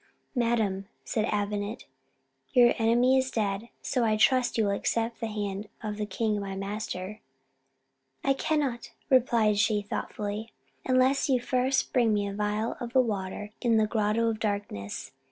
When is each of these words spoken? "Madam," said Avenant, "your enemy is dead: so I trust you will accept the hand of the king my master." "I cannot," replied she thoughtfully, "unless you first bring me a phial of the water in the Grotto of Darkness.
"Madam," 0.33 0.87
said 1.05 1.25
Avenant, 1.31 1.85
"your 2.53 2.73
enemy 2.79 3.19
is 3.19 3.29
dead: 3.29 3.69
so 3.83 4.03
I 4.03 4.17
trust 4.17 4.57
you 4.57 4.63
will 4.63 4.71
accept 4.71 5.19
the 5.19 5.27
hand 5.27 5.69
of 5.83 5.97
the 5.97 6.07
king 6.07 6.39
my 6.39 6.55
master." 6.55 7.19
"I 8.23 8.33
cannot," 8.33 8.93
replied 9.11 9.59
she 9.59 9.83
thoughtfully, 9.83 10.53
"unless 10.87 11.29
you 11.29 11.39
first 11.39 11.93
bring 11.93 12.15
me 12.15 12.27
a 12.27 12.33
phial 12.33 12.77
of 12.79 12.93
the 12.93 12.99
water 13.01 13.51
in 13.61 13.77
the 13.77 13.85
Grotto 13.85 14.27
of 14.27 14.39
Darkness. 14.39 15.11